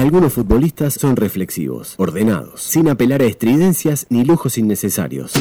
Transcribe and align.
Algunos 0.00 0.32
futbolistas 0.32 0.94
son 0.94 1.14
reflexivos, 1.14 1.92
ordenados, 1.98 2.62
sin 2.62 2.88
apelar 2.88 3.20
a 3.20 3.26
estridencias 3.26 4.06
ni 4.08 4.24
lujos 4.24 4.56
innecesarios. 4.56 5.32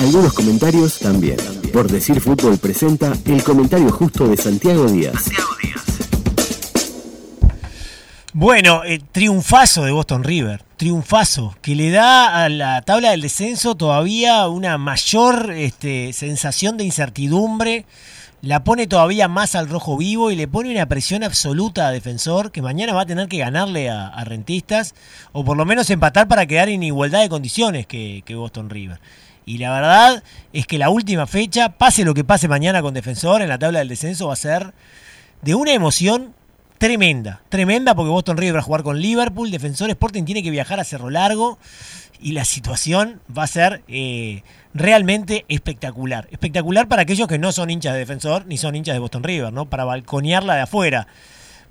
Algunos 0.00 0.32
comentarios 0.32 0.98
también. 0.98 1.36
Por 1.72 1.88
decir 1.88 2.20
fútbol 2.20 2.58
presenta 2.58 3.12
el 3.26 3.44
comentario 3.44 3.92
justo 3.92 4.26
de 4.26 4.36
Santiago 4.36 4.86
Díaz. 4.86 5.30
Bueno, 8.32 8.82
eh, 8.82 9.00
triunfazo 9.12 9.84
de 9.84 9.92
Boston 9.92 10.24
River, 10.24 10.64
triunfazo, 10.76 11.54
que 11.62 11.76
le 11.76 11.92
da 11.92 12.44
a 12.44 12.48
la 12.48 12.82
tabla 12.82 13.12
del 13.12 13.20
descenso 13.20 13.76
todavía 13.76 14.48
una 14.48 14.78
mayor 14.78 15.52
este, 15.52 16.12
sensación 16.12 16.76
de 16.76 16.82
incertidumbre, 16.82 17.86
la 18.44 18.62
pone 18.62 18.86
todavía 18.86 19.26
más 19.26 19.54
al 19.54 19.68
rojo 19.68 19.96
vivo 19.96 20.30
y 20.30 20.36
le 20.36 20.46
pone 20.46 20.70
una 20.70 20.86
presión 20.86 21.24
absoluta 21.24 21.88
a 21.88 21.90
Defensor, 21.90 22.52
que 22.52 22.60
mañana 22.60 22.92
va 22.92 23.02
a 23.02 23.06
tener 23.06 23.26
que 23.26 23.38
ganarle 23.38 23.88
a, 23.88 24.22
Rentistas, 24.24 24.94
o 25.32 25.44
por 25.44 25.56
lo 25.56 25.64
menos 25.64 25.88
empatar 25.88 26.28
para 26.28 26.46
quedar 26.46 26.68
en 26.68 26.82
igualdad 26.82 27.22
de 27.22 27.28
condiciones 27.28 27.86
que, 27.86 28.22
que 28.26 28.34
Boston 28.34 28.68
River. 28.68 29.00
Y 29.46 29.58
la 29.58 29.72
verdad 29.72 30.22
es 30.52 30.66
que 30.66 30.78
la 30.78 30.90
última 30.90 31.26
fecha, 31.26 31.70
pase 31.70 32.04
lo 32.04 32.14
que 32.14 32.24
pase 32.24 32.48
mañana 32.48 32.82
con 32.82 32.94
Defensor 32.94 33.40
en 33.40 33.48
la 33.48 33.58
tabla 33.58 33.78
del 33.78 33.88
descenso, 33.88 34.28
va 34.28 34.34
a 34.34 34.36
ser 34.36 34.74
de 35.42 35.54
una 35.54 35.72
emoción 35.72 36.34
tremenda, 36.84 37.40
tremenda 37.48 37.94
porque 37.94 38.10
Boston 38.10 38.36
River 38.36 38.56
va 38.56 38.58
a 38.58 38.62
jugar 38.62 38.82
con 38.82 39.00
Liverpool, 39.00 39.50
Defensor 39.50 39.88
Sporting 39.88 40.24
tiene 40.24 40.42
que 40.42 40.50
viajar 40.50 40.80
a 40.80 40.84
Cerro 40.84 41.08
Largo 41.08 41.58
y 42.20 42.32
la 42.32 42.44
situación 42.44 43.22
va 43.34 43.44
a 43.44 43.46
ser 43.46 43.82
eh, 43.88 44.42
realmente 44.74 45.46
espectacular. 45.48 46.28
Espectacular 46.30 46.86
para 46.86 47.00
aquellos 47.00 47.26
que 47.26 47.38
no 47.38 47.52
son 47.52 47.70
hinchas 47.70 47.94
de 47.94 48.00
Defensor 48.00 48.44
ni 48.44 48.58
son 48.58 48.76
hinchas 48.76 48.94
de 48.94 48.98
Boston 48.98 49.22
River, 49.22 49.50
¿no? 49.50 49.64
Para 49.64 49.86
balconearla 49.86 50.56
de 50.56 50.60
afuera. 50.60 51.06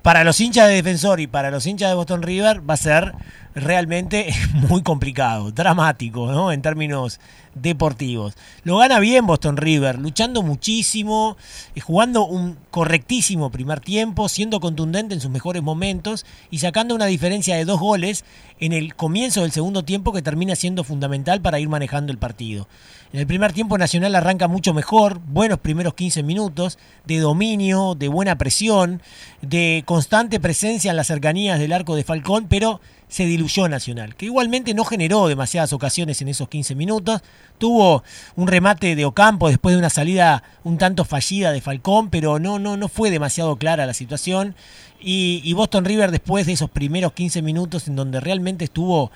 Para 0.01 0.23
los 0.23 0.41
hinchas 0.41 0.67
de 0.67 0.73
Defensor 0.73 1.19
y 1.19 1.27
para 1.27 1.51
los 1.51 1.67
hinchas 1.67 1.89
de 1.89 1.95
Boston 1.95 2.23
River 2.23 2.67
va 2.67 2.73
a 2.73 2.77
ser 2.77 3.13
realmente 3.55 4.33
muy 4.53 4.81
complicado, 4.81 5.51
dramático, 5.51 6.31
¿no? 6.31 6.51
En 6.51 6.61
términos 6.61 7.19
deportivos. 7.55 8.35
Lo 8.63 8.77
gana 8.77 8.99
bien 8.99 9.27
Boston 9.27 9.57
River, 9.57 9.99
luchando 9.99 10.41
muchísimo, 10.41 11.37
eh, 11.75 11.79
jugando 11.79 12.25
un 12.25 12.57
correctísimo 12.71 13.51
primer 13.51 13.79
tiempo, 13.79 14.27
siendo 14.27 14.59
contundente 14.59 15.13
en 15.13 15.21
sus 15.21 15.31
mejores 15.31 15.61
momentos 15.61 16.25
y 16.49 16.59
sacando 16.59 16.95
una 16.95 17.05
diferencia 17.05 17.55
de 17.55 17.65
dos 17.65 17.79
goles 17.79 18.25
en 18.59 18.73
el 18.73 18.95
comienzo 18.95 19.41
del 19.41 19.51
segundo 19.51 19.83
tiempo 19.83 20.13
que 20.13 20.21
termina 20.21 20.55
siendo 20.55 20.83
fundamental 20.83 21.41
para 21.41 21.59
ir 21.59 21.69
manejando 21.69 22.11
el 22.11 22.17
partido. 22.17 22.67
En 23.13 23.19
el 23.19 23.27
primer 23.27 23.53
tiempo 23.53 23.77
Nacional 23.77 24.15
arranca 24.15 24.47
mucho 24.47 24.73
mejor, 24.73 25.19
buenos 25.19 25.59
primeros 25.59 25.93
15 25.93 26.23
minutos, 26.23 26.79
de 27.05 27.19
dominio, 27.19 27.93
de 27.93 28.07
buena 28.07 28.39
presión, 28.39 29.03
de 29.43 29.83
constante 29.85 30.39
presencia 30.39 30.89
en 30.89 30.97
las 30.97 31.07
cercanías 31.07 31.59
del 31.59 31.73
arco 31.73 31.95
de 31.95 32.03
Falcón, 32.03 32.47
pero 32.49 32.81
se 33.13 33.27
diluyó 33.27 33.69
Nacional, 33.69 34.15
que 34.15 34.25
igualmente 34.25 34.73
no 34.73 34.83
generó 34.85 35.27
demasiadas 35.27 35.71
ocasiones 35.71 36.19
en 36.23 36.29
esos 36.29 36.49
15 36.49 36.73
minutos. 36.73 37.21
Tuvo 37.59 38.03
un 38.35 38.47
remate 38.47 38.95
de 38.95 39.05
Ocampo 39.05 39.49
después 39.49 39.75
de 39.75 39.77
una 39.77 39.91
salida 39.91 40.41
un 40.63 40.79
tanto 40.79 41.05
fallida 41.05 41.51
de 41.51 41.61
Falcón, 41.61 42.09
pero 42.09 42.39
no, 42.39 42.57
no, 42.57 42.75
no 42.75 42.87
fue 42.87 43.11
demasiado 43.11 43.55
clara 43.57 43.85
la 43.85 43.93
situación. 43.93 44.55
Y, 44.99 45.41
y 45.43 45.53
Boston 45.53 45.85
River 45.85 46.09
después 46.09 46.47
de 46.47 46.53
esos 46.53 46.71
primeros 46.71 47.13
15 47.13 47.43
minutos 47.43 47.87
en 47.87 47.95
donde 47.95 48.19
realmente 48.19 48.65
estuvo 48.65 49.11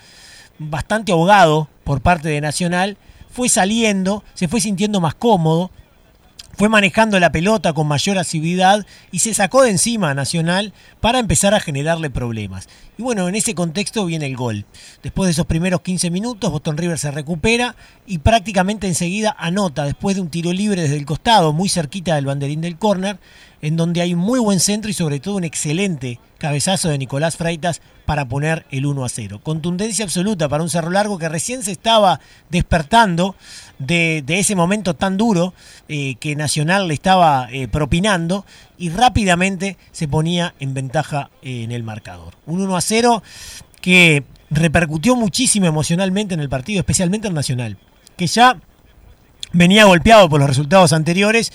bastante 0.60 1.10
ahogado 1.10 1.68
por 1.82 2.00
parte 2.00 2.28
de 2.28 2.40
Nacional, 2.40 2.98
fue 3.28 3.48
saliendo, 3.48 4.22
se 4.34 4.46
fue 4.46 4.60
sintiendo 4.60 5.00
más 5.00 5.16
cómodo, 5.16 5.72
fue 6.56 6.68
manejando 6.68 7.20
la 7.20 7.30
pelota 7.30 7.72
con 7.72 7.86
mayor 7.86 8.18
asiduidad 8.18 8.84
y 9.12 9.20
se 9.20 9.32
sacó 9.34 9.62
de 9.62 9.70
encima 9.70 10.10
a 10.10 10.14
Nacional 10.14 10.72
para 11.00 11.18
empezar 11.18 11.54
a 11.54 11.60
generarle 11.60 12.10
problemas. 12.10 12.68
Y 12.96 13.02
bueno, 13.02 13.28
en 13.28 13.36
ese 13.36 13.54
contexto 13.54 14.04
viene 14.06 14.26
el 14.26 14.36
gol. 14.36 14.66
Después 15.02 15.28
de 15.28 15.32
esos 15.32 15.46
primeros 15.46 15.82
15 15.82 16.10
minutos, 16.10 16.50
Boston 16.50 16.76
River 16.76 16.98
se 16.98 17.12
recupera 17.12 17.76
y 18.06 18.18
prácticamente 18.18 18.88
enseguida 18.88 19.36
anota 19.38 19.84
después 19.84 20.16
de 20.16 20.22
un 20.22 20.30
tiro 20.30 20.52
libre 20.52 20.82
desde 20.82 20.96
el 20.96 21.06
costado, 21.06 21.52
muy 21.52 21.68
cerquita 21.68 22.16
del 22.16 22.26
banderín 22.26 22.60
del 22.60 22.76
córner, 22.76 23.20
en 23.62 23.76
donde 23.76 24.00
hay 24.00 24.14
muy 24.14 24.38
buen 24.38 24.60
centro 24.60 24.90
y 24.90 24.94
sobre 24.94 25.20
todo 25.20 25.36
un 25.36 25.44
excelente 25.44 26.20
cabezazo 26.38 26.88
de 26.88 26.98
Nicolás 26.98 27.36
Freitas 27.36 27.80
para 28.06 28.26
poner 28.26 28.64
el 28.70 28.86
1 28.86 29.04
a 29.04 29.08
0. 29.08 29.40
Contundencia 29.42 30.04
absoluta 30.04 30.48
para 30.48 30.62
un 30.62 30.70
Cerro 30.70 30.90
Largo 30.90 31.18
que 31.18 31.28
recién 31.28 31.62
se 31.62 31.72
estaba 31.72 32.20
despertando 32.48 33.34
de, 33.78 34.24
ese 34.28 34.54
momento 34.54 34.94
tan 34.94 35.16
duro 35.16 35.52
eh, 35.88 36.14
que 36.20 36.36
Nacional 36.36 36.88
le 36.88 36.94
estaba 36.94 37.48
eh, 37.50 37.68
propinando 37.68 38.46
y 38.78 38.90
rápidamente 38.90 39.76
se 39.92 40.08
ponía 40.08 40.54
en 40.60 40.74
ventaja 40.74 41.30
eh, 41.42 41.64
en 41.64 41.72
el 41.72 41.82
marcador. 41.82 42.34
Un 42.46 42.62
1 42.62 42.76
a 42.76 42.80
0 42.80 43.22
que 43.80 44.24
repercutió 44.50 45.16
muchísimo 45.16 45.66
emocionalmente 45.66 46.34
en 46.34 46.40
el 46.40 46.48
partido, 46.48 46.80
especialmente 46.80 47.28
en 47.28 47.34
Nacional, 47.34 47.76
que 48.16 48.26
ya 48.26 48.58
venía 49.52 49.84
golpeado 49.84 50.28
por 50.28 50.40
los 50.40 50.48
resultados 50.48 50.92
anteriores 50.92 51.52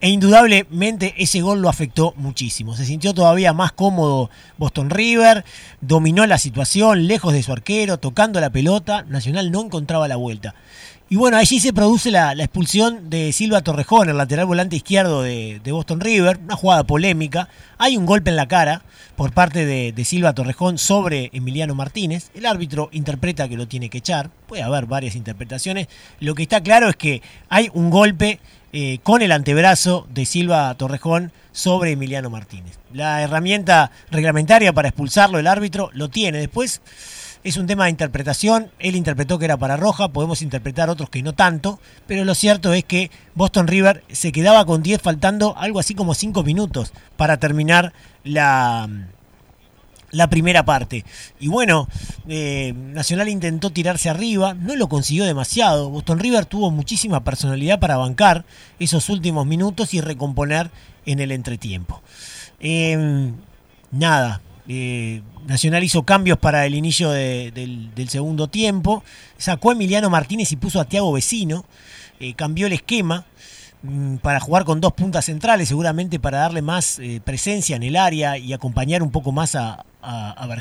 e 0.00 0.08
indudablemente 0.08 1.14
ese 1.18 1.40
gol 1.40 1.60
lo 1.60 1.68
afectó 1.68 2.14
muchísimo. 2.16 2.76
Se 2.76 2.84
sintió 2.84 3.14
todavía 3.14 3.52
más 3.52 3.72
cómodo 3.72 4.30
Boston 4.56 4.90
River, 4.90 5.44
dominó 5.80 6.26
la 6.26 6.38
situación, 6.38 7.06
lejos 7.06 7.32
de 7.32 7.42
su 7.42 7.52
arquero, 7.52 7.98
tocando 7.98 8.40
la 8.40 8.50
pelota, 8.50 9.04
Nacional 9.08 9.50
no 9.50 9.64
encontraba 9.64 10.08
la 10.08 10.16
vuelta. 10.16 10.54
Y 11.10 11.16
bueno, 11.16 11.38
allí 11.38 11.58
se 11.58 11.72
produce 11.72 12.10
la, 12.10 12.32
expulsión 12.32 13.08
de 13.08 13.32
Silva 13.32 13.62
Torrejón, 13.62 14.10
el 14.10 14.18
lateral 14.18 14.44
volante 14.44 14.76
izquierdo 14.76 15.22
de, 15.22 15.58
Boston 15.64 16.00
River, 16.00 16.38
una 16.44 16.54
jugada 16.54 16.84
polémica. 16.84 17.48
Hay 17.78 17.96
un 17.96 18.04
golpe 18.04 18.28
en 18.28 18.36
la 18.36 18.46
cara 18.46 18.82
por 19.16 19.32
parte 19.32 19.64
de, 19.64 20.04
Silva 20.04 20.34
Torrejón 20.34 20.76
sobre 20.76 21.30
Emiliano 21.32 21.74
Martínez. 21.74 22.30
El 22.34 22.44
árbitro 22.44 22.90
interpreta 22.92 23.48
que 23.48 23.56
lo 23.56 23.66
tiene 23.66 23.88
que 23.88 23.98
echar. 23.98 24.28
Puede 24.46 24.62
haber 24.62 24.84
varias 24.84 25.16
interpretaciones. 25.16 25.88
Lo 26.20 26.34
que 26.34 26.42
está 26.42 26.62
claro 26.62 26.90
es 26.90 26.96
que 26.96 27.22
hay 27.48 27.70
un 27.72 27.88
golpe 27.88 28.38
eh, 28.74 28.98
con 29.02 29.22
el 29.22 29.32
antebrazo 29.32 30.06
de 30.10 30.26
Silva 30.26 30.74
Torrejón 30.74 31.32
sobre 31.52 31.92
Emiliano 31.92 32.28
Martínez. 32.28 32.78
La 32.92 33.22
herramienta 33.22 33.90
reglamentaria 34.10 34.74
para 34.74 34.88
expulsarlo 34.88 35.38
el 35.38 35.46
árbitro 35.46 35.88
lo 35.94 36.10
tiene. 36.10 36.36
Después 36.36 36.82
es 37.48 37.56
un 37.56 37.66
tema 37.66 37.84
de 37.84 37.90
interpretación. 37.90 38.70
Él 38.78 38.96
interpretó 38.96 39.38
que 39.38 39.46
era 39.46 39.56
para 39.56 39.76
Roja, 39.76 40.08
podemos 40.08 40.42
interpretar 40.42 40.90
otros 40.90 41.10
que 41.10 41.22
no 41.22 41.34
tanto, 41.34 41.80
pero 42.06 42.24
lo 42.24 42.34
cierto 42.34 42.72
es 42.72 42.84
que 42.84 43.10
Boston 43.34 43.66
River 43.66 44.04
se 44.10 44.32
quedaba 44.32 44.64
con 44.64 44.82
10 44.82 45.00
faltando 45.00 45.56
algo 45.56 45.78
así 45.80 45.94
como 45.94 46.14
5 46.14 46.42
minutos 46.42 46.92
para 47.16 47.38
terminar 47.38 47.92
la 48.24 48.88
la 50.10 50.30
primera 50.30 50.64
parte. 50.64 51.04
Y 51.38 51.48
bueno, 51.48 51.86
eh, 52.28 52.72
Nacional 52.74 53.28
intentó 53.28 53.70
tirarse 53.70 54.08
arriba, 54.08 54.54
no 54.54 54.74
lo 54.76 54.88
consiguió 54.88 55.24
demasiado. 55.24 55.90
Boston 55.90 56.18
River 56.18 56.46
tuvo 56.46 56.70
muchísima 56.70 57.24
personalidad 57.24 57.78
para 57.78 57.96
bancar 57.96 58.44
esos 58.78 59.08
últimos 59.10 59.46
minutos 59.46 59.94
y 59.94 60.00
recomponer 60.00 60.70
en 61.04 61.20
el 61.20 61.32
entretiempo. 61.32 62.02
Em, 62.60 63.34
nada, 63.90 64.40
eh, 64.68 65.22
Nacional 65.46 65.82
hizo 65.82 66.02
cambios 66.02 66.38
para 66.38 66.66
el 66.66 66.74
inicio 66.74 67.10
del, 67.10 68.08
segundo 68.08 68.48
tiempo. 68.48 69.02
Sacó 69.38 69.70
a 69.70 69.72
Emiliano 69.72 70.10
Martínez 70.10 70.52
y 70.52 70.56
puso 70.56 70.80
a 70.80 70.84
Tiago 70.84 71.10
Vecino. 71.12 71.64
Eh, 72.20 72.34
cambió 72.34 72.66
el 72.66 72.74
esquema. 72.74 73.24
Mm, 73.82 74.16
para 74.16 74.40
jugar 74.40 74.64
con 74.64 74.80
dos 74.80 74.92
puntas 74.92 75.26
centrales, 75.26 75.68
seguramente 75.68 76.18
para 76.18 76.38
darle 76.38 76.62
más 76.62 76.98
eh, 76.98 77.20
presencia 77.24 77.76
en 77.76 77.84
el 77.84 77.94
área 77.94 78.36
y 78.36 78.52
acompañar 78.52 79.04
un 79.04 79.12
poco 79.12 79.30
más 79.30 79.54
a, 79.54 79.84
a. 80.02 80.58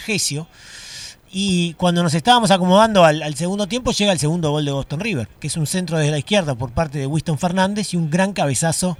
Y 1.29 1.73
cuando 1.73 2.03
nos 2.03 2.13
estábamos 2.13 2.51
acomodando 2.51 3.03
al, 3.03 3.35
segundo 3.35 3.67
tiempo, 3.67 3.91
llega 3.91 4.11
el 4.11 4.19
segundo 4.19 4.51
gol 4.51 4.63
de 4.63 4.71
Boston 4.71 4.99
River, 4.99 5.27
que 5.39 5.47
es 5.47 5.57
un 5.57 5.67
centro 5.67 5.97
desde 5.97 6.11
la 6.11 6.19
izquierda 6.19 6.55
por 6.55 6.71
parte 6.71 6.99
de 6.99 7.07
Winston 7.07 7.37
Fernández 7.37 7.93
y 7.93 7.97
un 7.97 8.09
gran 8.09 8.33
cabezazo 8.33 8.97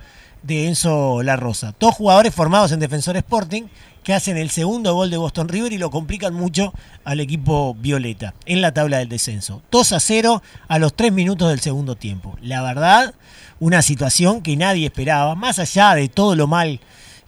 de 0.47 0.67
Enzo 0.67 1.21
La 1.23 1.35
Rosa. 1.35 1.75
Dos 1.77 1.93
jugadores 1.93 2.33
formados 2.33 2.71
en 2.71 2.79
Defensor 2.79 3.17
Sporting 3.17 3.63
que 4.03 4.13
hacen 4.13 4.37
el 4.37 4.49
segundo 4.49 4.93
gol 4.93 5.09
de 5.09 5.17
Boston 5.17 5.49
River 5.49 5.73
y 5.73 5.77
lo 5.77 5.91
complican 5.91 6.33
mucho 6.33 6.73
al 7.03 7.19
equipo 7.19 7.75
violeta 7.75 8.33
en 8.45 8.61
la 8.61 8.73
tabla 8.73 8.99
del 8.99 9.09
descenso. 9.09 9.61
2 9.69 9.91
a 9.91 9.99
0 9.99 10.41
a 10.69 10.79
los 10.79 10.95
3 10.95 11.11
minutos 11.11 11.49
del 11.49 11.59
segundo 11.59 11.95
tiempo. 11.95 12.37
La 12.41 12.61
verdad, 12.61 13.13
una 13.59 13.81
situación 13.81 14.41
que 14.41 14.55
nadie 14.55 14.85
esperaba, 14.85 15.35
más 15.35 15.59
allá 15.59 15.93
de 15.95 16.07
todo 16.07 16.35
lo 16.37 16.47
mal 16.47 16.79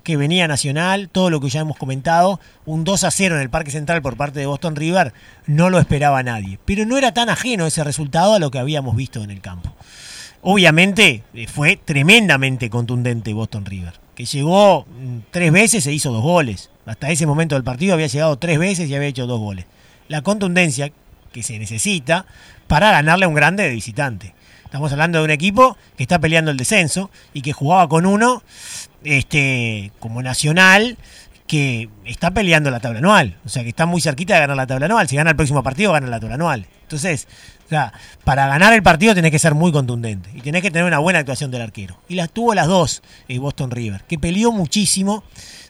que 0.04 0.16
venía 0.16 0.48
Nacional, 0.48 1.10
todo 1.10 1.30
lo 1.30 1.42
que 1.42 1.50
ya 1.50 1.60
hemos 1.60 1.76
comentado, 1.76 2.40
un 2.66 2.86
2 2.86 3.04
a 3.04 3.12
0 3.12 3.36
en 3.36 3.42
el 3.42 3.50
Parque 3.50 3.72
Central 3.72 4.02
por 4.02 4.16
parte 4.16 4.40
de 4.40 4.46
Boston 4.46 4.78
River, 4.78 5.14
no 5.46 5.70
lo 5.70 5.80
esperaba 5.80 6.24
nadie. 6.24 6.58
Pero 6.64 6.86
no 6.86 6.98
era 6.98 7.14
tan 7.14 7.28
ajeno 7.28 7.68
ese 7.68 7.84
resultado 7.84 8.34
a 8.34 8.40
lo 8.40 8.50
que 8.50 8.60
habíamos 8.60 8.96
visto 8.96 9.22
en 9.22 9.32
el 9.32 9.42
campo. 9.42 9.76
Obviamente 10.42 11.24
eh, 11.34 11.48
fue 11.48 11.78
tremendamente 11.78 12.70
contundente 12.70 13.34
Boston 13.34 13.66
River, 13.66 13.94
que 14.16 14.26
llegó 14.26 14.86
mm, 14.86 15.18
tres 15.32 15.52
veces 15.52 15.88
e 15.88 15.94
hizo 15.94 16.12
dos 16.12 16.24
goles. 16.24 16.70
Hasta 16.86 17.12
ese 17.12 17.26
momento 17.26 17.56
del 17.56 17.64
partido 17.64 17.94
había 17.94 18.08
llegado 18.08 18.38
tres 18.38 18.58
veces 18.58 18.90
y 18.90 18.96
había 18.96 19.10
hecho 19.10 19.28
dos 19.28 19.40
goles. 19.40 19.66
La 20.08 20.22
contundencia 20.22 20.92
que 21.32 21.44
se 21.44 21.60
necesita 21.60 22.26
para 22.68 22.92
ganarle 22.92 23.26
a 23.26 23.28
un 23.28 23.36
grande 23.36 23.64
de 23.64 23.70
visitante. 23.70 24.34
Estamos 24.64 24.92
hablando 24.92 25.18
de 25.18 25.26
un 25.26 25.32
equipo 25.32 25.78
que 25.98 26.04
está 26.04 26.20
peleando 26.20 26.52
el 26.52 26.58
descenso 26.58 27.10
y 27.34 27.42
que 27.42 27.54
jugaba 27.54 27.90
con 27.90 28.06
uno 28.06 28.44
este, 29.04 29.92
como 30.00 30.22
nacional 30.22 30.98
que 31.48 31.90
está 32.06 32.32
peleando 32.32 32.70
la 32.70 32.80
tabla 32.80 33.00
anual, 33.00 33.38
o 33.44 33.50
sea 33.50 33.64
que 33.64 33.70
está 33.70 33.88
muy 33.88 34.02
cerquita 34.02 34.36
de 34.36 34.42
ganar 34.42 34.56
la 34.56 34.68
tabla 34.68 34.86
anual. 34.86 35.08
Si 35.08 35.16
gana 35.16 35.32
el 35.32 35.36
próximo 35.36 35.64
partido, 35.64 35.92
gana 35.92 36.06
la 36.06 36.20
tabla 36.20 36.36
anual. 36.36 36.68
Entonces, 36.90 37.28
para 38.24 38.48
ganar 38.48 38.74
el 38.74 38.82
partido 38.82 39.14
tenés 39.14 39.30
que 39.30 39.38
ser 39.38 39.54
muy 39.54 39.72
contundente 39.72 40.32
y 40.34 40.42
tenés 40.42 40.64
que 40.64 40.72
tener 40.72 40.88
una 40.88 40.98
buena 40.98 41.20
actuación 41.20 41.52
del 41.52 41.62
arquero. 41.62 42.00
Y 42.08 42.16
las 42.16 42.32
tuvo 42.32 42.56
las 42.56 42.66
dos 42.66 43.04
eh, 43.28 43.38
Boston 43.38 43.70
River, 43.70 44.02
que 44.08 44.18
peleó 44.18 44.52
muchísimo. 44.52 45.24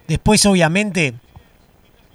Después, 0.08 0.46
obviamente, 0.46 1.16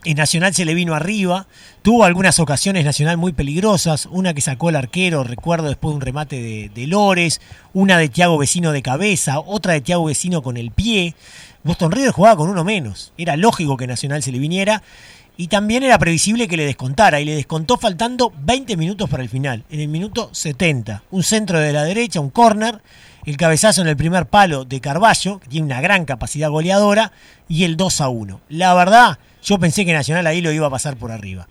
en 0.04 0.16
Nacional 0.16 0.54
se 0.54 0.64
le 0.64 0.72
vino 0.72 0.94
arriba. 0.94 1.46
Tuvo 1.82 2.04
algunas 2.04 2.40
ocasiones 2.40 2.86
Nacional 2.86 3.18
muy 3.18 3.34
peligrosas. 3.34 4.06
Una 4.10 4.32
que 4.32 4.40
sacó 4.40 4.70
el 4.70 4.76
arquero, 4.76 5.22
recuerdo 5.22 5.68
después 5.68 5.92
de 5.92 5.96
un 5.96 6.00
remate 6.00 6.40
de, 6.40 6.70
de 6.74 6.86
Lores. 6.86 7.42
Una 7.74 7.98
de 7.98 8.08
Tiago 8.08 8.38
Vecino 8.38 8.72
de 8.72 8.80
cabeza. 8.80 9.38
Otra 9.38 9.74
de 9.74 9.82
Tiago 9.82 10.06
Vecino 10.06 10.42
con 10.42 10.56
el 10.56 10.70
pie. 10.70 11.14
Boston 11.62 11.92
River 11.92 12.12
jugaba 12.12 12.36
con 12.36 12.48
uno 12.48 12.64
menos. 12.64 13.12
Era 13.18 13.36
lógico 13.36 13.76
que 13.76 13.86
Nacional 13.86 14.22
se 14.22 14.32
le 14.32 14.38
viniera. 14.38 14.82
Y 15.36 15.48
también 15.48 15.82
era 15.82 15.98
previsible 15.98 16.46
que 16.46 16.56
le 16.56 16.64
descontara. 16.64 17.20
Y 17.20 17.24
le 17.24 17.34
descontó 17.34 17.76
faltando 17.76 18.32
20 18.38 18.76
minutos 18.76 19.10
para 19.10 19.22
el 19.22 19.28
final. 19.28 19.64
En 19.70 19.80
el 19.80 19.88
minuto 19.88 20.30
70. 20.32 21.02
Un 21.10 21.22
centro 21.22 21.58
de 21.58 21.72
la 21.72 21.84
derecha, 21.84 22.20
un 22.20 22.30
córner. 22.30 22.80
El 23.26 23.36
cabezazo 23.36 23.80
en 23.80 23.88
el 23.88 23.96
primer 23.96 24.26
palo 24.26 24.64
de 24.64 24.80
Carballo, 24.80 25.40
que 25.40 25.48
tiene 25.48 25.66
una 25.66 25.80
gran 25.80 26.04
capacidad 26.04 26.50
goleadora. 26.50 27.12
Y 27.48 27.64
el 27.64 27.76
2 27.76 28.00
a 28.00 28.08
1. 28.08 28.40
La 28.50 28.74
verdad, 28.74 29.18
yo 29.42 29.58
pensé 29.58 29.84
que 29.84 29.92
Nacional 29.92 30.26
ahí 30.26 30.40
lo 30.40 30.52
iba 30.52 30.68
a 30.68 30.70
pasar 30.70 30.96
por 30.96 31.10
arriba. 31.10 31.48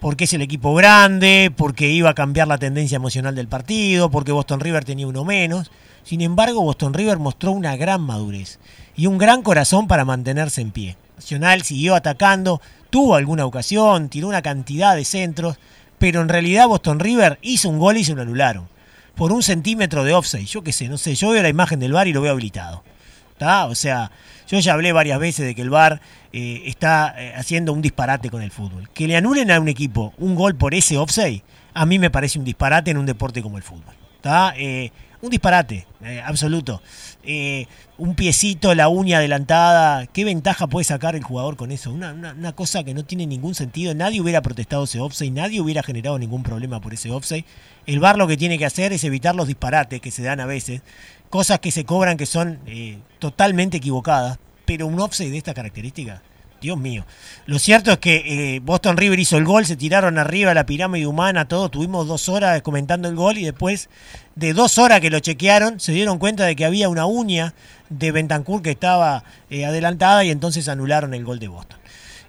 Porque 0.00 0.24
es 0.24 0.32
el 0.34 0.42
equipo 0.42 0.74
grande, 0.74 1.50
porque 1.56 1.88
iba 1.88 2.10
a 2.10 2.14
cambiar 2.14 2.46
la 2.46 2.58
tendencia 2.58 2.96
emocional 2.96 3.34
del 3.34 3.48
partido, 3.48 4.10
porque 4.10 4.32
Boston 4.32 4.60
River 4.60 4.84
tenía 4.84 5.06
uno 5.06 5.24
menos. 5.24 5.70
Sin 6.04 6.20
embargo, 6.20 6.60
Boston 6.60 6.92
River 6.92 7.18
mostró 7.18 7.52
una 7.52 7.74
gran 7.76 8.02
madurez 8.02 8.58
y 8.94 9.06
un 9.06 9.16
gran 9.16 9.42
corazón 9.42 9.88
para 9.88 10.04
mantenerse 10.04 10.60
en 10.60 10.70
pie. 10.70 10.96
Nacional 11.16 11.62
siguió 11.62 11.94
atacando, 11.94 12.60
tuvo 12.94 13.16
alguna 13.16 13.44
ocasión, 13.44 14.08
tiró 14.08 14.28
una 14.28 14.40
cantidad 14.40 14.94
de 14.94 15.04
centros, 15.04 15.56
pero 15.98 16.20
en 16.20 16.28
realidad 16.28 16.68
Boston 16.68 17.00
River 17.00 17.40
hizo 17.42 17.68
un 17.68 17.80
gol 17.80 17.96
y 17.96 18.04
se 18.04 18.14
lo 18.14 18.22
anularon. 18.22 18.68
Por 19.16 19.32
un 19.32 19.42
centímetro 19.42 20.04
de 20.04 20.12
offside. 20.12 20.46
Yo 20.46 20.62
qué 20.62 20.72
sé, 20.72 20.88
no 20.88 20.96
sé, 20.96 21.16
yo 21.16 21.30
veo 21.30 21.42
la 21.42 21.48
imagen 21.48 21.80
del 21.80 21.92
bar 21.92 22.06
y 22.06 22.12
lo 22.12 22.20
veo 22.20 22.30
habilitado. 22.30 22.84
¿Está? 23.32 23.64
O 23.64 23.74
sea, 23.74 24.12
yo 24.46 24.60
ya 24.60 24.74
hablé 24.74 24.92
varias 24.92 25.18
veces 25.18 25.44
de 25.44 25.56
que 25.56 25.62
el 25.62 25.70
VAR 25.70 26.00
eh, 26.32 26.62
está 26.66 27.16
eh, 27.18 27.34
haciendo 27.36 27.72
un 27.72 27.82
disparate 27.82 28.30
con 28.30 28.42
el 28.42 28.52
fútbol. 28.52 28.88
Que 28.94 29.08
le 29.08 29.16
anulen 29.16 29.50
a 29.50 29.58
un 29.58 29.66
equipo 29.66 30.14
un 30.18 30.36
gol 30.36 30.54
por 30.54 30.72
ese 30.72 30.96
offside, 30.96 31.42
a 31.74 31.86
mí 31.86 31.98
me 31.98 32.10
parece 32.10 32.38
un 32.38 32.44
disparate 32.44 32.92
en 32.92 32.98
un 32.98 33.06
deporte 33.06 33.42
como 33.42 33.56
el 33.56 33.64
fútbol. 33.64 33.96
¿Está? 34.18 34.54
Eh, 34.56 34.92
un 35.24 35.30
disparate, 35.30 35.86
eh, 36.04 36.20
absoluto. 36.24 36.82
Eh, 37.22 37.66
un 37.96 38.14
piecito, 38.14 38.74
la 38.74 38.88
uña 38.88 39.18
adelantada, 39.18 40.06
¿qué 40.06 40.24
ventaja 40.24 40.66
puede 40.66 40.84
sacar 40.84 41.16
el 41.16 41.22
jugador 41.22 41.56
con 41.56 41.72
eso? 41.72 41.90
Una, 41.90 42.12
una, 42.12 42.52
cosa 42.52 42.84
que 42.84 42.92
no 42.92 43.04
tiene 43.04 43.26
ningún 43.26 43.54
sentido. 43.54 43.94
Nadie 43.94 44.20
hubiera 44.20 44.42
protestado 44.42 44.84
ese 44.84 45.00
offside, 45.00 45.30
nadie 45.30 45.60
hubiera 45.62 45.82
generado 45.82 46.18
ningún 46.18 46.42
problema 46.42 46.80
por 46.80 46.92
ese 46.92 47.10
offside. 47.10 47.46
El 47.86 48.00
VAR 48.00 48.18
lo 48.18 48.26
que 48.26 48.36
tiene 48.36 48.58
que 48.58 48.66
hacer 48.66 48.92
es 48.92 49.02
evitar 49.04 49.34
los 49.34 49.48
disparates 49.48 50.00
que 50.00 50.10
se 50.10 50.22
dan 50.22 50.40
a 50.40 50.46
veces, 50.46 50.82
cosas 51.30 51.58
que 51.60 51.70
se 51.70 51.84
cobran 51.84 52.18
que 52.18 52.26
son 52.26 52.58
eh, 52.66 52.98
totalmente 53.18 53.78
equivocadas, 53.78 54.38
pero 54.66 54.86
un 54.86 55.00
offside 55.00 55.30
de 55.30 55.38
esta 55.38 55.54
característica 55.54 56.22
Dios 56.64 56.78
mío. 56.78 57.04
Lo 57.44 57.58
cierto 57.58 57.92
es 57.92 57.98
que 57.98 58.54
eh, 58.56 58.60
Boston 58.60 58.96
River 58.96 59.18
hizo 59.18 59.36
el 59.36 59.44
gol, 59.44 59.66
se 59.66 59.76
tiraron 59.76 60.18
arriba 60.18 60.54
la 60.54 60.64
pirámide 60.64 61.06
humana, 61.06 61.46
todo. 61.46 61.68
Tuvimos 61.68 62.08
dos 62.08 62.30
horas 62.30 62.62
comentando 62.62 63.06
el 63.06 63.14
gol 63.14 63.36
y 63.36 63.44
después 63.44 63.90
de 64.34 64.54
dos 64.54 64.78
horas 64.78 65.02
que 65.02 65.10
lo 65.10 65.20
chequearon, 65.20 65.78
se 65.78 65.92
dieron 65.92 66.18
cuenta 66.18 66.46
de 66.46 66.56
que 66.56 66.64
había 66.64 66.88
una 66.88 67.04
uña 67.04 67.52
de 67.90 68.12
Bentancur 68.12 68.62
que 68.62 68.70
estaba 68.70 69.24
eh, 69.50 69.66
adelantada 69.66 70.24
y 70.24 70.30
entonces 70.30 70.66
anularon 70.68 71.12
el 71.12 71.22
gol 71.22 71.38
de 71.38 71.48
Boston. 71.48 71.78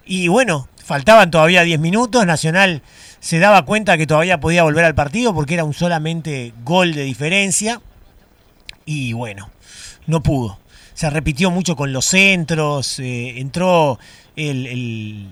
Y 0.03 0.27
bueno, 0.27 0.67
faltaban 0.83 1.31
todavía 1.31 1.63
10 1.63 1.79
minutos. 1.79 2.25
Nacional 2.25 2.81
se 3.21 3.39
daba 3.39 3.63
cuenta 3.63 3.97
que 3.97 4.05
todavía 4.05 4.41
podía 4.41 4.63
volver 4.63 4.83
al 4.83 4.95
partido 4.95 5.33
porque 5.33 5.53
era 5.53 5.63
un 5.63 5.73
solamente 5.73 6.53
gol 6.65 6.93
de 6.93 7.05
diferencia. 7.05 7.81
Y 8.83 9.13
bueno, 9.13 9.49
no 10.07 10.21
pudo 10.21 10.59
se 10.95 11.09
repitió 11.09 11.51
mucho 11.51 11.75
con 11.75 11.91
los 11.91 12.05
centros, 12.05 12.99
eh, 12.99 13.39
entró 13.39 13.99
el, 14.37 15.27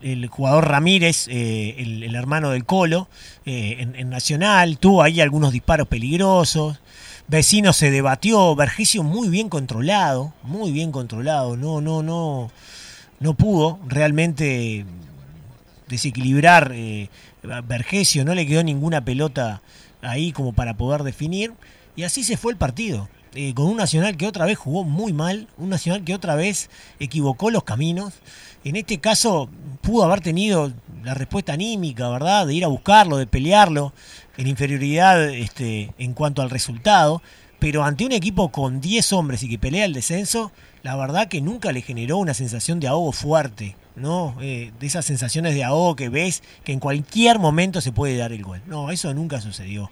el, 0.00 0.26
jugador 0.28 0.68
Ramírez, 0.68 1.28
eh, 1.28 1.76
el, 1.78 2.14
hermano 2.14 2.50
del 2.50 2.64
Colo, 2.64 3.08
eh, 3.44 3.76
en, 3.94 4.08
Nacional, 4.08 4.78
tuvo 4.78 5.02
ahí 5.02 5.20
algunos 5.20 5.52
disparos 5.52 5.86
peligrosos. 5.86 6.80
Vecino 7.28 7.74
se 7.74 7.90
debatió, 7.90 8.56
Vergesio 8.56 9.02
muy 9.02 9.28
bien 9.28 9.50
controlado, 9.50 10.32
muy 10.42 10.72
bien 10.72 10.90
controlado, 10.90 11.58
no, 11.58 11.82
no, 11.82 12.02
no, 12.02 12.50
no 13.20 13.34
pudo 13.34 13.78
realmente 13.86 14.86
desequilibrar 15.88 16.74
Vergesio, 17.64 18.24
no 18.24 18.34
le 18.34 18.46
quedó 18.46 18.62
ninguna 18.62 19.04
pelota 19.04 19.60
ahí 20.00 20.32
como 20.32 20.54
para 20.54 20.74
poder 20.74 21.02
definir, 21.02 21.52
y 21.96 22.04
así 22.04 22.24
se 22.24 22.38
fue 22.38 22.52
el 22.52 22.58
partido 22.58 23.08
eh, 23.34 23.54
con 23.54 23.66
un 23.66 23.76
Nacional 23.76 24.16
que 24.16 24.26
otra 24.26 24.44
vez 24.44 24.58
jugó 24.58 24.84
muy 24.84 25.12
mal, 25.12 25.48
un 25.56 25.70
Nacional 25.70 26.04
que 26.04 26.14
otra 26.14 26.34
vez 26.34 26.68
equivocó 27.00 27.50
los 27.50 27.64
caminos. 27.64 28.14
En 28.64 28.76
este 28.76 28.98
caso 28.98 29.48
pudo 29.80 30.04
haber 30.04 30.20
tenido 30.20 30.72
la 31.02 31.14
respuesta 31.14 31.52
anímica, 31.54 32.08
¿verdad? 32.08 32.46
De 32.46 32.54
ir 32.54 32.64
a 32.64 32.68
buscarlo, 32.68 33.16
de 33.16 33.26
pelearlo 33.26 33.92
en 34.36 34.46
inferioridad 34.46 35.30
este, 35.30 35.92
en 35.98 36.14
cuanto 36.14 36.42
al 36.42 36.50
resultado. 36.50 37.22
Pero 37.58 37.84
ante 37.84 38.04
un 38.04 38.12
equipo 38.12 38.50
con 38.50 38.80
10 38.80 39.12
hombres 39.12 39.42
y 39.42 39.48
que 39.48 39.58
pelea 39.58 39.84
el 39.84 39.92
descenso, 39.92 40.50
la 40.82 40.96
verdad 40.96 41.28
que 41.28 41.40
nunca 41.40 41.70
le 41.72 41.80
generó 41.80 42.18
una 42.18 42.34
sensación 42.34 42.80
de 42.80 42.88
ahogo 42.88 43.12
fuerte, 43.12 43.76
¿no? 43.94 44.36
Eh, 44.40 44.72
de 44.80 44.86
esas 44.86 45.04
sensaciones 45.04 45.54
de 45.54 45.62
ahogo 45.62 45.94
que 45.94 46.08
ves 46.08 46.42
que 46.64 46.72
en 46.72 46.80
cualquier 46.80 47.38
momento 47.38 47.80
se 47.80 47.92
puede 47.92 48.16
dar 48.16 48.32
el 48.32 48.42
gol. 48.42 48.60
No, 48.66 48.90
eso 48.90 49.14
nunca 49.14 49.40
sucedió. 49.40 49.90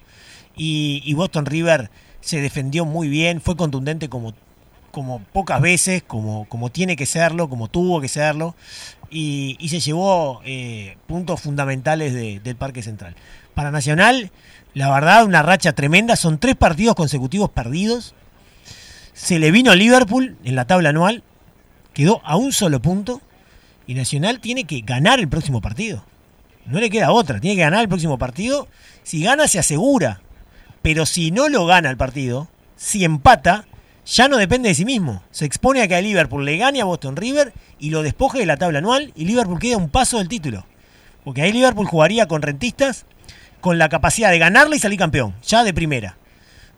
Y, 0.55 1.01
y 1.05 1.13
Boston 1.13 1.45
River 1.45 1.89
se 2.21 2.39
defendió 2.39 2.85
muy 2.85 3.09
bien, 3.09 3.41
fue 3.41 3.57
contundente 3.57 4.07
como, 4.07 4.33
como 4.91 5.19
pocas 5.33 5.59
veces, 5.59 6.03
como, 6.03 6.45
como 6.45 6.69
tiene 6.69 6.95
que 6.95 7.05
serlo, 7.05 7.49
como 7.49 7.67
tuvo 7.67 7.99
que 7.99 8.07
serlo, 8.07 8.55
y, 9.09 9.57
y 9.59 9.69
se 9.69 9.79
llevó 9.79 10.41
eh, 10.45 10.97
puntos 11.07 11.41
fundamentales 11.41 12.13
de, 12.13 12.39
del 12.39 12.55
Parque 12.55 12.83
Central. 12.83 13.15
Para 13.55 13.71
Nacional, 13.71 14.31
la 14.73 14.89
verdad, 14.93 15.25
una 15.25 15.41
racha 15.41 15.73
tremenda, 15.73 16.15
son 16.15 16.37
tres 16.37 16.55
partidos 16.55 16.95
consecutivos 16.95 17.49
perdidos. 17.49 18.15
Se 19.13 19.39
le 19.39 19.51
vino 19.51 19.75
Liverpool 19.75 20.37
en 20.43 20.55
la 20.55 20.65
tabla 20.65 20.89
anual, 20.89 21.23
quedó 21.93 22.21
a 22.23 22.37
un 22.37 22.53
solo 22.53 22.81
punto, 22.81 23.21
y 23.87 23.95
Nacional 23.95 24.39
tiene 24.39 24.63
que 24.63 24.81
ganar 24.81 25.19
el 25.19 25.27
próximo 25.27 25.59
partido. 25.59 26.05
No 26.65 26.79
le 26.79 26.89
queda 26.89 27.11
otra, 27.11 27.41
tiene 27.41 27.55
que 27.55 27.63
ganar 27.63 27.81
el 27.81 27.89
próximo 27.89 28.17
partido. 28.17 28.67
Si 29.03 29.21
gana, 29.21 29.47
se 29.47 29.59
asegura 29.59 30.21
pero 30.81 31.05
si 31.05 31.31
no 31.31 31.49
lo 31.49 31.65
gana 31.65 31.89
el 31.89 31.97
partido, 31.97 32.47
si 32.75 33.03
empata, 33.03 33.65
ya 34.05 34.27
no 34.27 34.37
depende 34.37 34.69
de 34.69 34.75
sí 34.75 34.85
mismo. 34.85 35.21
Se 35.31 35.45
expone 35.45 35.81
a 35.81 35.87
que 35.87 35.95
a 35.95 36.01
Liverpool 36.01 36.43
le 36.43 36.57
gane 36.57 36.81
a 36.81 36.85
Boston 36.85 37.15
River 37.15 37.53
y 37.79 37.91
lo 37.91 38.01
despoje 38.01 38.39
de 38.39 38.45
la 38.45 38.57
tabla 38.57 38.79
anual 38.79 39.11
y 39.15 39.25
Liverpool 39.25 39.59
queda 39.59 39.77
un 39.77 39.89
paso 39.89 40.17
del 40.17 40.27
título. 40.27 40.65
Porque 41.23 41.43
ahí 41.43 41.51
Liverpool 41.51 41.85
jugaría 41.85 42.27
con 42.27 42.41
rentistas 42.41 43.05
con 43.59 43.77
la 43.77 43.89
capacidad 43.89 44.31
de 44.31 44.39
ganarle 44.39 44.77
y 44.77 44.79
salir 44.79 44.97
campeón, 44.97 45.35
ya 45.43 45.63
de 45.63 45.73
primera. 45.73 46.17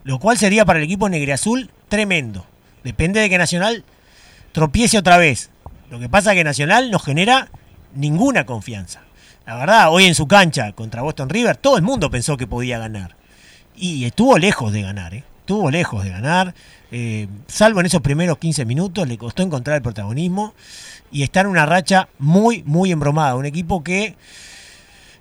Lo 0.03 0.19
cual 0.19 0.37
sería 0.37 0.65
para 0.65 0.79
el 0.79 0.85
equipo 0.85 1.07
negreazul 1.07 1.71
tremendo. 1.87 2.45
Depende 2.83 3.21
de 3.21 3.29
que 3.29 3.37
Nacional 3.37 3.85
tropiece 4.51 4.97
otra 4.97 5.17
vez. 5.17 5.49
Lo 5.89 5.99
que 5.99 6.09
pasa 6.09 6.31
es 6.31 6.37
que 6.37 6.43
Nacional 6.43 6.91
no 6.91 6.99
genera 6.99 7.47
ninguna 7.95 8.45
confianza. 8.45 9.01
La 9.45 9.55
verdad, 9.55 9.91
hoy 9.91 10.05
en 10.05 10.15
su 10.15 10.27
cancha 10.27 10.73
contra 10.73 11.03
Boston 11.03 11.29
River, 11.29 11.55
todo 11.55 11.77
el 11.77 11.83
mundo 11.83 12.11
pensó 12.11 12.35
que 12.35 12.47
podía 12.47 12.79
ganar 12.79 13.15
y 13.75 14.05
estuvo 14.05 14.37
lejos 14.37 14.71
de 14.71 14.81
ganar, 14.81 15.13
¿eh? 15.13 15.23
estuvo 15.43 15.69
lejos 15.69 16.03
de 16.03 16.09
ganar, 16.09 16.55
eh, 16.91 17.27
salvo 17.47 17.81
en 17.81 17.85
esos 17.85 18.01
primeros 18.01 18.37
15 18.37 18.65
minutos, 18.65 19.07
le 19.07 19.17
costó 19.17 19.43
encontrar 19.43 19.75
el 19.75 19.81
protagonismo 19.81 20.53
y 21.11 21.23
está 21.23 21.41
en 21.41 21.47
una 21.47 21.65
racha 21.65 22.07
muy, 22.17 22.63
muy 22.63 22.91
embromada, 22.91 23.35
un 23.35 23.45
equipo 23.45 23.83
que 23.83 24.15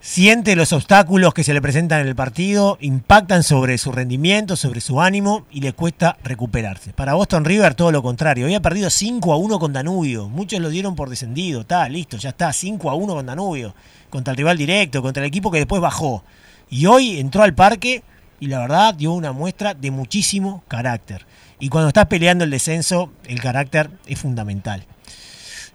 siente 0.00 0.54
los 0.54 0.72
obstáculos 0.72 1.34
que 1.34 1.42
se 1.42 1.54
le 1.54 1.60
presentan 1.60 2.02
en 2.02 2.08
el 2.08 2.14
partido, 2.14 2.78
impactan 2.80 3.42
sobre 3.42 3.78
su 3.78 3.90
rendimiento, 3.90 4.54
sobre 4.54 4.80
su 4.80 5.00
ánimo 5.00 5.46
y 5.50 5.60
le 5.60 5.72
cuesta 5.72 6.16
recuperarse. 6.22 6.92
Para 6.92 7.14
Boston 7.14 7.44
River 7.44 7.74
todo 7.74 7.90
lo 7.90 8.02
contrario, 8.02 8.44
había 8.44 8.62
perdido 8.62 8.88
5 8.88 9.32
a 9.32 9.36
1 9.36 9.58
con 9.58 9.72
Danubio, 9.72 10.28
muchos 10.28 10.60
lo 10.60 10.70
dieron 10.70 10.94
por 10.94 11.10
descendido, 11.10 11.62
está 11.62 11.88
listo, 11.88 12.16
ya 12.16 12.28
está, 12.28 12.52
5 12.52 12.90
a 12.90 12.94
1 12.94 13.14
con 13.14 13.26
Danubio, 13.26 13.74
contra 14.08 14.30
el 14.30 14.36
rival 14.36 14.56
directo, 14.56 15.02
contra 15.02 15.22
el 15.24 15.28
equipo 15.28 15.50
que 15.50 15.58
después 15.58 15.82
bajó. 15.82 16.22
Y 16.70 16.86
hoy 16.86 17.18
entró 17.18 17.42
al 17.42 17.54
parque 17.54 18.02
y 18.42 18.48
la 18.48 18.58
verdad 18.58 18.92
dio 18.92 19.12
una 19.12 19.30
muestra 19.30 19.72
de 19.72 19.92
muchísimo 19.92 20.64
carácter. 20.66 21.24
Y 21.60 21.68
cuando 21.68 21.86
estás 21.86 22.06
peleando 22.06 22.42
el 22.42 22.50
descenso, 22.50 23.12
el 23.28 23.40
carácter 23.40 23.88
es 24.04 24.18
fundamental. 24.18 24.84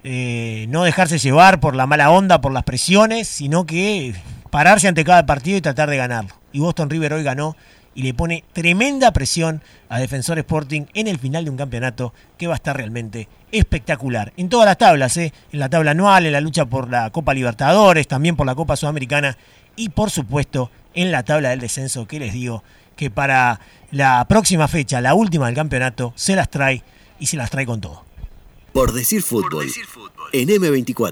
Eh, 0.04 0.66
no 0.68 0.84
dejarse 0.84 1.18
llevar 1.18 1.62
por 1.62 1.78
la 1.78 1.88
mala 1.88 2.12
onda, 2.12 2.42
por 2.42 2.52
las 2.52 2.66
presiones, 2.66 3.30
sino 3.30 3.66
que 3.66 4.16
pararse 4.52 4.90
ante 4.90 5.06
cada 5.06 5.26
partido 5.26 5.58
y 5.58 5.62
tratar 5.62 5.90
de 5.90 5.96
ganarlo. 5.96 6.36
Y 6.52 6.60
Boston 6.60 6.90
River 6.90 7.14
hoy 7.14 7.24
ganó 7.24 7.56
y 7.96 8.02
le 8.02 8.14
pone 8.14 8.44
tremenda 8.52 9.14
presión 9.14 9.62
a 9.88 10.00
Defensor 10.00 10.38
Sporting 10.38 10.88
en 10.94 11.08
el 11.08 11.20
final 11.20 11.46
de 11.46 11.52
un 11.52 11.58
campeonato 11.58 12.14
que 12.38 12.48
va 12.48 12.56
a 12.56 12.58
estar 12.58 12.76
realmente 12.76 13.30
espectacular. 13.50 14.34
En 14.36 14.50
todas 14.50 14.66
las 14.66 14.78
tablas, 14.78 15.16
¿eh? 15.16 15.32
en 15.54 15.60
la 15.60 15.70
tabla 15.70 15.92
anual, 15.92 16.26
en 16.26 16.34
la 16.34 16.42
lucha 16.42 16.66
por 16.66 16.90
la 16.90 17.12
Copa 17.12 17.34
Libertadores, 17.34 18.10
también 18.10 18.36
por 18.36 18.46
la 18.46 18.56
Copa 18.56 18.76
Sudamericana 18.76 19.38
y 19.78 19.88
por 19.88 20.10
supuesto 20.10 20.70
en 20.98 21.12
la 21.12 21.24
tabla 21.24 21.50
del 21.50 21.60
descenso 21.60 22.08
que 22.08 22.20
les 22.20 22.34
digo 22.34 22.64
que 22.96 23.12
para 23.12 23.62
la 23.92 24.26
próxima 24.28 24.68
fecha, 24.68 25.00
la 25.00 25.14
última 25.14 25.46
del 25.46 25.56
campeonato, 25.56 26.12
se 26.16 26.36
las 26.36 26.50
trae 26.50 26.84
y 27.20 27.28
se 27.28 27.38
las 27.38 27.52
trae 27.52 27.66
con 27.66 27.80
todo. 27.80 28.04
Por 28.74 28.92
decir 28.94 29.22
fútbol, 29.22 29.68
en 30.34 30.50
M24. 30.50 31.06